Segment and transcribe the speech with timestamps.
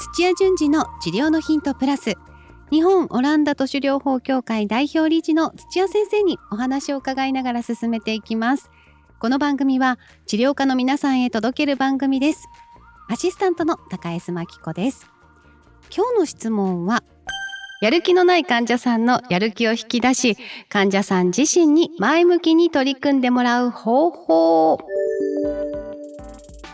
[0.00, 2.14] 土屋順次の治療のヒントプラス。
[2.70, 8.70] 日本オランダ都市療法協会代表理事の土屋先生にお話を伺いながら進めていきます。
[9.18, 12.48] この番組は治療家の皆さんへ届ける番組です。
[13.10, 15.06] アシスタントの高江真紀子です。
[15.94, 17.04] 今日の質問は
[17.82, 20.38] やる気のない患者さんのやる気を引き出し
[20.70, 24.78] 患者さん自身に前向きに取り組んでもらう方法。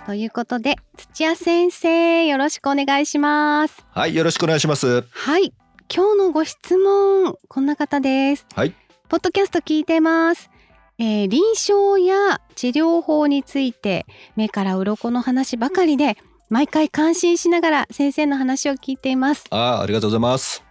[0.07, 3.85] ということで土屋先生よろしくお願いします。
[3.91, 5.05] はいよろしくお願いします。
[5.11, 5.53] はい
[5.93, 8.47] 今日のご質問こんな方です。
[8.55, 8.75] はい。
[9.09, 10.49] ポッドキャスト聞いてます。
[10.99, 14.07] えー臨床や治療法について
[14.37, 16.17] 目から鱗の話ばかりで
[16.51, 19.47] 毎回感心しながら先生の話を聞いています。
[19.51, 20.63] あーありがとうございます。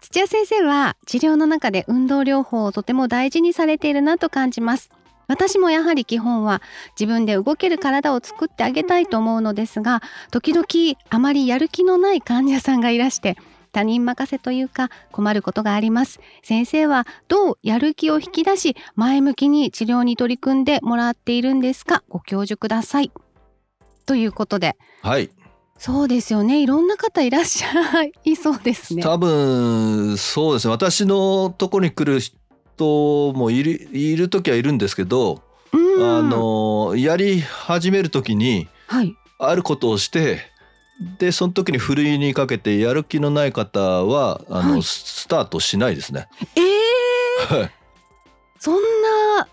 [0.00, 4.90] 土屋先生は治療の中で運動療法をとても大事にされているなと感じます
[5.32, 6.60] 私もやはり基本は
[6.98, 10.66] 自分で動ける体を作ってあげたいと思うのですが時々
[11.08, 13.36] あまりやる気のない患者さんがいらして
[13.72, 16.20] 他人任せというか困ることがあります。
[16.42, 22.02] 先生はどうやる気を引き出し前向きに治療に取り組んでもらっているんですか？
[22.10, 23.10] ご教授ください。
[24.04, 24.76] ということで。
[25.00, 25.30] はい。
[25.78, 26.62] そうですよね。
[26.62, 29.02] いろんな方いらっしゃいそうですね。
[29.02, 30.70] 多分そうですね。
[30.70, 32.20] 私のところに来る
[32.82, 36.18] 人もいるいる時はいるんですけど、うん。
[36.18, 39.16] あのやり始める時にはい。
[39.38, 40.40] あることをして
[41.18, 44.82] でその時にふるいにかけてやる気のない方はあの、はい。
[44.82, 46.28] スタートしないですね。
[46.56, 47.70] えー、はい。
[48.58, 48.80] そんな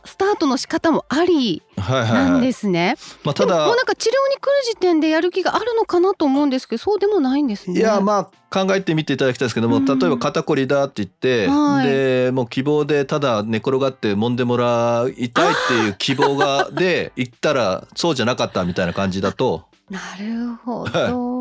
[0.05, 2.95] スタートの仕方もありはいはいなんはいですね。
[3.23, 7.79] まあ、ただもうなんか治療に来る時点でやる気があるのかなと思うんですけど、そうでもないんですね。
[7.79, 21.38] いやまあ考えてみていただきたいですけども、うん例えば肩こりだって言って、はいでもう希望でただ寝転がって揉んでもらいたいっていう希望がで行ったらそうじゃなかったみたいな感じだと なるほど。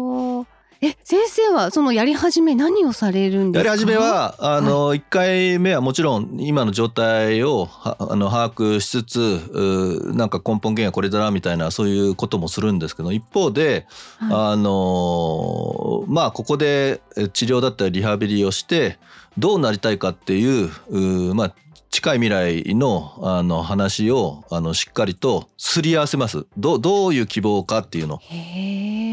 [0.81, 3.69] え、先生はそのやり始め何をされるんですか？
[3.71, 9.21] やり始めはあの1回目はもちろん今の状態をはあの把握しつつ
[9.53, 13.87] うなんか根本原因はこれだなみたいなそういうこともするんですけど一方で
[14.21, 18.99] はあのまあここでえ治療だったりリハビリをして
[19.37, 21.55] どうなりたいかっていううまあ
[21.91, 28.21] 近い未来のあの話をあのしっかりとすり合わせますどうどういう希望かっていうの。
[28.31, 28.37] い。
[28.37, 29.08] へえ。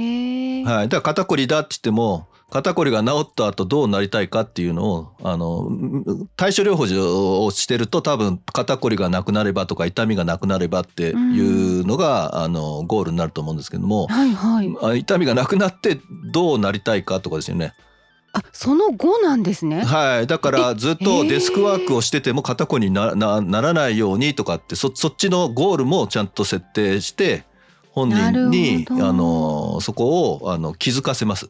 [0.66, 14.08] はい、だから肩こりだって言っても肩こりが治った後どうなりたいかっていうのをあのん対処療法をしてると多分肩こりがなくなればとか痛みがなくなればっていうのが、あのゴールになると思うんですけども。
[14.08, 14.74] はいはい。
[14.82, 16.00] あ痛みがなくなって
[16.32, 17.74] どうなりたいかとかですよね。
[18.32, 19.84] あ、その後なんですね。
[19.84, 27.46] はい、だからずっとデスクワークをしてても肩こりにななならないようにとかってそそっちのゴールもちゃんと設定して
[27.96, 31.48] 本人にあのそこをあの気づかせます。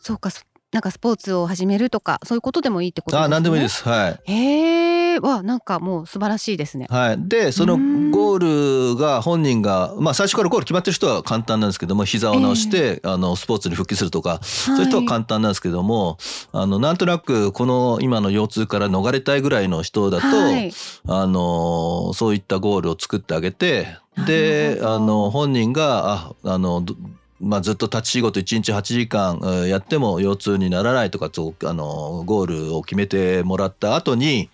[0.00, 0.30] そうか。
[0.72, 3.26] そなんかスポーツを始めるとかそういうことでもいいってことですね？
[3.26, 3.68] あ何でもいいで。
[3.68, 3.82] す。
[3.88, 4.20] はい。
[4.24, 5.18] へえ。
[5.18, 6.86] わ、なんかもう素晴らしいですね。
[6.88, 16.18] はい、でそのうんゴールが本人が、まあ、最初からゴール決まってる人は簡単なんですけども膝を直して、あのスポーツに復帰するとかそういう人は簡単なんですけども、
[16.52, 20.72] あのなんとなくこの今の腰痛から逃れたいぐらいの人だと、はい
[21.06, 26.94] あのそういったゴールを作ってあげてであの本人がああのど
[27.40, 34.50] まあ、ずっと立ち仕事1日8時間えーやっても腰痛にならないとかとあのゴールを決めてもらった後に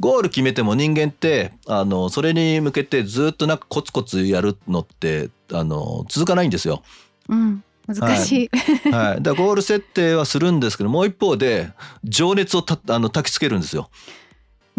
[0.00, 6.82] ゴール決めても人間ってあのそれに向けてずっとなんかコツコツやるのってあの続かないんですよ。
[7.28, 7.62] うん。
[7.86, 8.90] 難しい。
[8.90, 11.72] はい、だからゴール設定はするんですけどもう一方で
[12.04, 13.90] 情熱をたあの焚きつけるんですよ。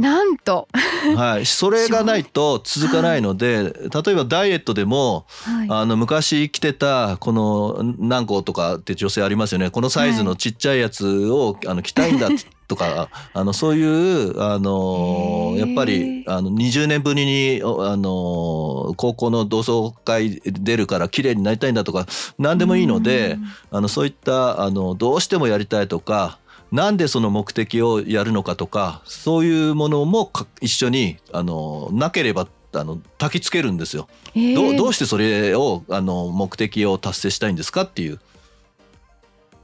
[0.02, 0.68] なんと。
[1.16, 5.68] はい、それがないと続かないので例えばダイエットでもはい。
[5.70, 9.70] あの昔着てたこの何個とかって女性ありますよね。
[9.70, 12.30] このサイズのちっちゃいやつをあの着たいんだ
[12.68, 22.08] とか あのそういうあのやっぱりあの20年ぶりにおあの高校の同窓会出るから綺麗になりたいんだとか
[22.40, 23.38] 何でもいいので
[23.72, 26.40] あのそういったあのどうしてもやりたいとか
[26.72, 34.08] なんでその目的をやるのかとかそういうものもか一緒にあのなければあの焚きつけるんですよ。
[34.36, 38.20] うん、どうどうししてそれをあの目的を達成したいんですかっていう。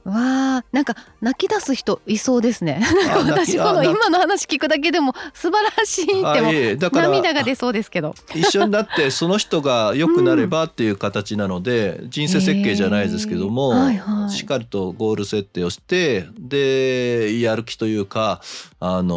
[0.08, 2.82] わあなんか泣き出す人いそうですね。
[3.26, 8.14] 私この今の話聞くだけでも素晴らしいってもえいえだから涙が出そうですけど。
[8.34, 14.30] 一緒になってその人が良くなればっていう形なので、 人生設計じゃないですけども、えーはいはい。
[14.30, 18.40] しっかりとゴール設定をしてでやる気というか
[18.80, 19.16] あの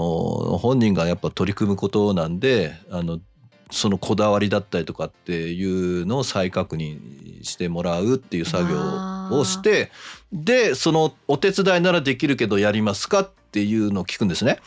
[0.62, 3.20] 本人がやっぱ取り組むことなんであの
[3.72, 8.78] そのこだわりだったりとかっていうのを再確認してもらうっていう作業
[9.32, 9.92] をして
[10.32, 14.60] でそのお手伝いならできるけどやりますかっていうのを聞くんですね。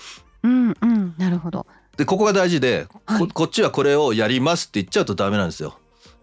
[0.42, 1.66] うんうんなるほど。
[1.96, 5.78] でここが大事で、はい、ここっちはこれをやりますって言っちゃうとダメなんですよ。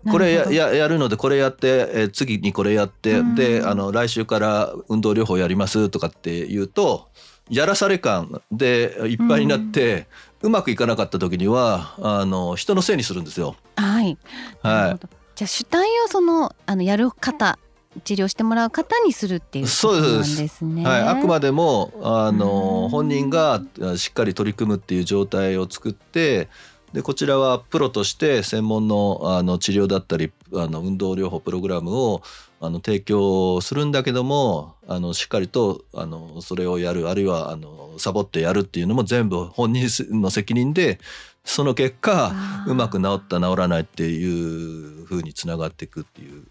[0.10, 7.10] これやややるのでこれやって、え次にこれやってであの来週から運動療法やりますとかって言うと
[7.50, 10.08] やらされ感でいっぱいになって、
[10.42, 13.56] うまくいかなかった時にはあの人のせいにするんですよ。
[13.76, 14.18] はい。
[14.62, 15.08] はい。
[15.36, 17.58] じゃあ主体をそのあのやる方
[18.04, 20.84] 治療してもらう方にするっていうことなんですね。
[20.84, 23.62] はい、あくまでもあの本人が
[23.98, 26.48] しっかり取り組むっていう状態を作って
[26.94, 32.22] でこちらはプロとして専門のあの治療だったりあの運動療法プログラムを
[32.60, 39.88] あの提供するんだけどもあのしっかりとあのそれをやるあるいはあのサボってやるっていうのも全部本人
[40.22, 41.00] の責任で
[41.44, 42.34] その結果
[42.68, 46.44] うまく治った治らないっていうふうにつながっていくっていう。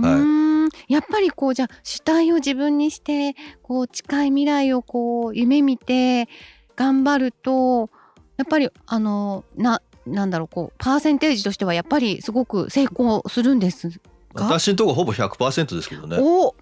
[0.00, 6.28] はい、やっぱりこうじゃあ主体を自分にしてこう近い未来をこう夢見て
[6.76, 7.88] 頑張ると
[8.36, 13.90] やっぱりあのななんだろうこうパーセンテージとしてはやっぱりすごく成功するんです
[14.34, 16.18] 私のとこほぼ100%ですけどね。
[16.20, 16.54] お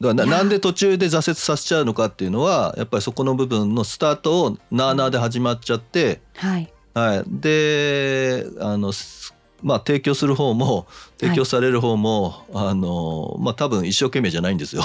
[0.00, 8.92] だからなんで途中で挫折させちゃうのかっていうのはやっぱりそこの部分のスタートをなあなあで始まっちゃって、はい、はい、であの
[9.62, 10.86] まあ提供する方も
[11.18, 14.82] 提供される方も、はい、あのまあ多分一生懸命じゃないんですよ。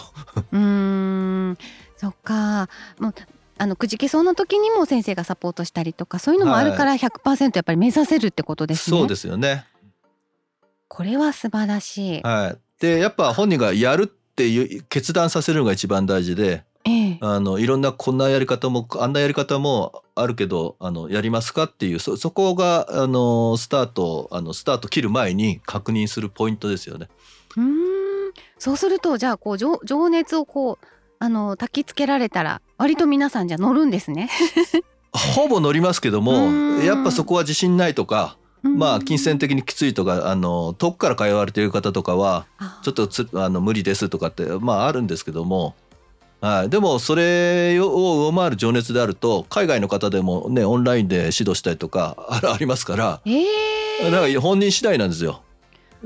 [0.52, 1.58] うん。
[1.98, 2.70] そっか。
[3.00, 3.14] もう
[3.62, 8.98] あのくじけそうな時にも先生がサポートしたりとかそういうのもあるから100%やっぱり目指せるってことですね。
[8.98, 9.68] そうですよね。
[10.88, 12.22] これは素晴らしい。
[12.24, 12.82] はい。
[12.82, 16.64] でやっぱ本人がやるっていう決断させるのが一番大事で。
[16.86, 27.08] ええ、あのいろんなこんなやり方もあんなやり方もあるけどあのやりますかっていうそそこがあのスタートあのスタート切る前に確認するポイントですよね。
[27.56, 27.76] うん
[28.58, 30.86] そうするとじゃあこう情情熱をこう
[31.20, 34.28] あの焚きつけられたら割と皆さんじゃ乗るんですね。
[35.14, 36.50] ほぼ乗りますけども
[36.82, 42.48] やっぱそこは自信ないとかまあ金銭的にきついとかあの遠くから通われている方とかは
[42.82, 45.76] ちょっとつあの無理ですとかってまああるんですけども。
[46.40, 55.44] はい、でもそれを上回る情熱であると海外の方でもねオンラインで指導したりとかありますから、えー、だから本人次第なんですよ。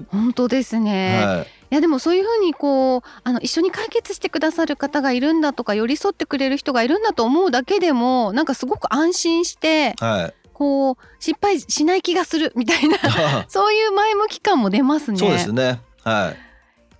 [0.09, 12.97] 本当ですね、はい、いやでもそういうふうにこうあの一緒に解決してくださる方がいるんだとか寄り添ってくれる人がいるんだと思うだけでもなんかすごく安心して、はい、こう失敗しない気がするみたいな
[13.47, 15.17] そういう前向き感も出ますね。
[15.17, 15.81] そうですね。
[16.03, 16.45] はい。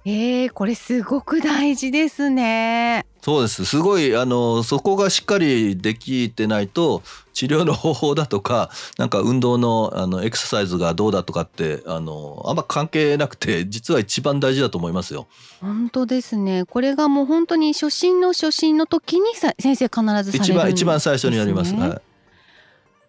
[0.08, 3.08] えー、これすごく大事ですね。
[3.26, 7.02] そうですすごいあのそこがしっかりできてないと
[7.34, 8.70] 治療の方法だとか
[9.00, 15.26] なんか運動のあのエクササイズがどうだとかってあのあんま関係なくて実は一番大事だと思いますよ。
[15.60, 21.74] 本当ですねこれがもう本当に初心の初心の時にさ先生必ず、ね、一番一番最初にやります。
[21.74, 22.15] はい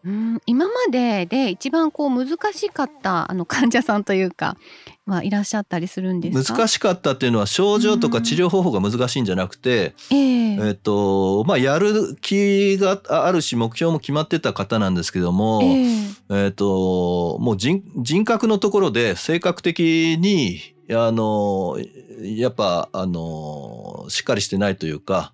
[0.07, 4.57] うん今までで一番こう難しかったあの患者さんというか
[5.05, 20.61] はいらっしゃったりするんです難しかったっていうのは症状とか治療方法が難しいんじゃなくて、えー、えっとまあやる気があるし目標も決まってた方なんですけども、えー、えっともう人人格のところで性格的に
[20.91, 21.79] あの
[22.23, 25.33] やっぱあのしっかりしてないというか。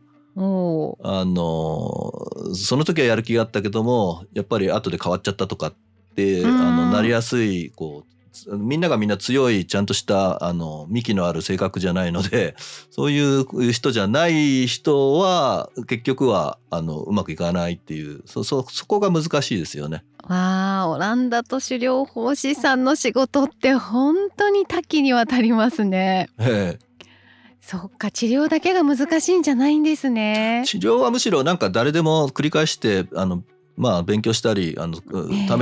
[1.03, 5.75] あのその時はやる気があったけどもやっぱり後で変わっちゃったとかっ
[6.15, 8.13] てあのなりやすいこう
[8.57, 12.57] みんながみんな強いちゃんとしたあの幹のある性格じゃないので
[12.91, 20.05] そういう人じゃない人は結局はあのうまくいかないっていうそそそこが難しいですよね。
[20.23, 26.31] わあオランダ都市療法士さんの仕事って本当に多岐にわたりますね。
[26.39, 26.92] ええ
[27.63, 30.65] そっか治療だけが難しいんじゃないんですね。
[30.67, 33.45] 治療はむしろなんか誰でも繰り返してあの
[33.77, 34.99] まあ勉強したりあの、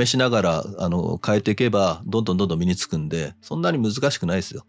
[0.03, 4.65] 試しながらあの変えていけばどんどんどんどん身につくんでそんなに難しくないですよ。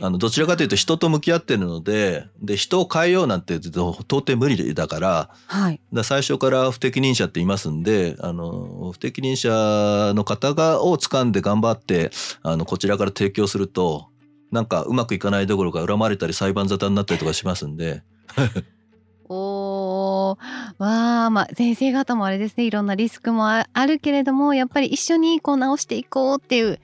[0.00, 12.10] あのどちらかというと人と向き合ってるのでで人を変えようなんて到底無理だから,、はい、だ最初から不適任者っていますんであの不適任者の方がを掴んで頑張って
[12.42, 14.08] あのこちらから提供すると
[14.52, 18.02] なんかうまくいかないどころか恨まれたり裁判沙汰になったりとかしますんで。
[19.34, 20.36] お
[20.76, 22.64] わあまあ先生方もあれですね。
[22.64, 26.78] いろんなリスクもあるけれどもやっぱり一緒にこう直していこうっていう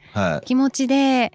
[0.46, 1.32] 気持ちで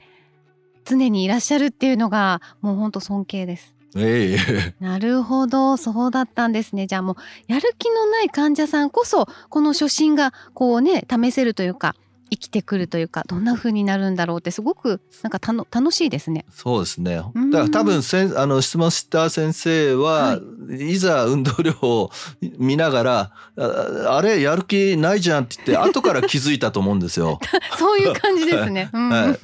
[0.85, 3.75] 常にいらっしゃるっていうのがもう本当尊敬です。
[3.95, 6.87] ええ、なるほどそうだったんですね。
[6.87, 7.15] じゃあもう
[7.47, 11.95] やる気のない患者さんこそこの初心がこうね試せるというか
[12.33, 16.45] 生きてくるというかどんな風になるんだろうってすごくなんかたの楽しいですね。
[16.51, 17.17] そうですね。
[17.17, 20.39] だうんから多分せんあの質問した先生は、
[20.71, 22.11] い、ざ運動療法を
[22.57, 27.39] 見ながらああれやる気ないじゃんって言って後から気づいたと思うんですよ。
[27.77, 28.89] そういう感じですね。
[28.93, 29.39] うんはい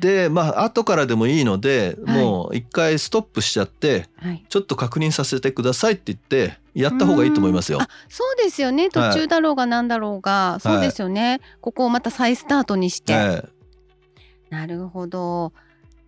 [0.00, 7.78] でまあ後からでもいいので、はいもう一回ストップしちゃってはいちょっと確認させてくださいって言ってやった方がいいと思いますよ。
[7.78, 8.90] うそうですよね。
[8.90, 13.48] 途中だろうがなんだろうが、そうですよね、ここをまた再スタートにして、ええ。
[14.50, 15.52] なるほど。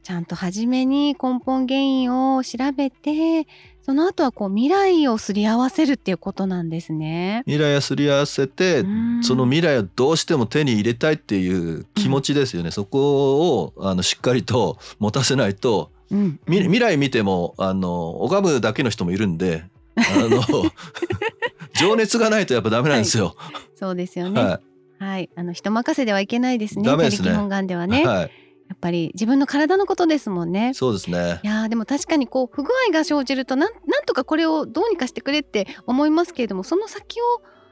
[0.03, 3.47] ちゃんと初めに根本原因を調べて
[3.83, 7.43] その後はこう未来をすり合わせるっていうことなんですね。
[7.47, 9.25] 未来をすり合わせて、うん。
[9.25, 15.91] その未来をどうしても手に入れたいっていう気持ちですよね、そこをあのしっかりと持たせないと。
[16.11, 16.41] うん。
[16.47, 19.65] み未来見てもあの拝むだけの人もいるんで
[20.01, 20.43] あの
[21.79, 23.37] 情熱がないとやっぱダメなんですよ。
[23.75, 24.41] そうですよね。
[24.41, 24.61] は
[24.99, 26.85] はい、あの人任せではいけないですね。
[26.85, 28.31] ダメですね本願ではいい、ね、やはい、
[28.75, 30.73] っぱり自分の体のことですもんね。
[30.75, 31.47] そうですねい。
[31.47, 37.25] やーでも確かにこう不具合が生じるとなんなんとかこれをどうにかしてくれって思いますけれどもその先を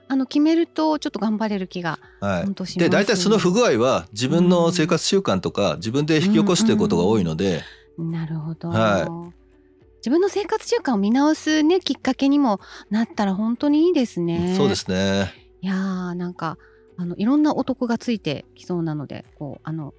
[0.09, 2.54] あの決めるとちょっと頑張れる気がはい本。
[2.54, 7.62] 当します、で大体その不具合は自分の生活習慣とか自分で引き起こしていることが多いので、
[7.99, 9.33] なるほど、は
[10.07, 12.61] 自分の生活習慣を見直すねきっかけにも
[12.91, 14.55] なったら本当にいいですね。
[14.57, 15.33] そうですね。
[15.63, 16.59] いやーなんか
[16.97, 19.95] あのいろんなお得がついてきそうなのでこうあの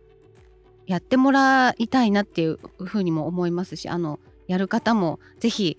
[0.86, 5.78] やってもらいたいなっていうふうにも思いますしあのやる方もぜひ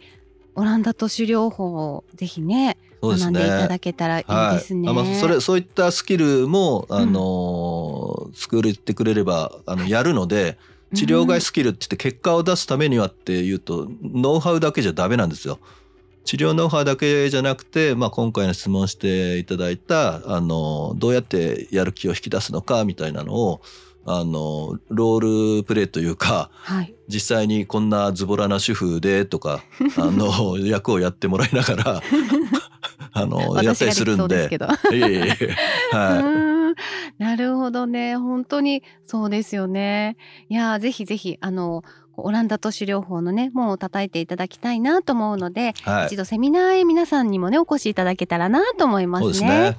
[0.56, 3.40] オランダ都市療法をぜひねそうですね。
[3.40, 4.90] 学んでいただけたらいいですね。
[4.90, 10.58] あまあ、それそういったスキルも、あのー作ってくれればあのやるので
[10.94, 15.58] 治療外スキルって言って結果を出すためにはっていうとノウハウだけじゃダメなんですよ。
[16.24, 23.62] 治療ノウハウだけじゃなくて、まあ、今回の質問していただいた、あのどうやってやる気を引き出すのかみたいなのを
[24.04, 29.62] あのロールプレイというかはい、実際にこんなズボラな主婦でとか
[29.96, 32.02] あの役をやってもらいながら
[33.12, 34.58] あのやったりするんで。
[35.92, 36.57] はうん
[37.18, 40.16] なるほどね本当にそうですよね
[40.48, 41.82] いやーぜひぜひあの
[42.20, 45.88] オランダ都市療法のね門を叩いていただきたいなと思うので、い。
[45.88, 46.16] はい一。
[46.16, 49.78] 度セミナーへ皆さんにもねお越しいただけたらなと思いますそうですねね。